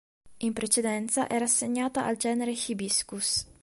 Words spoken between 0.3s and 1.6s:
In precedenza era